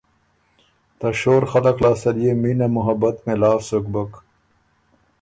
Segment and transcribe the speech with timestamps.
[0.99, 4.11] ته شور خلق لاسته ليې مینه محبت مېلاؤ سُک بُک،